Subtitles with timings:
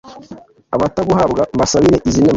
[0.75, 2.29] abataguhabwa mbasabire, izi nema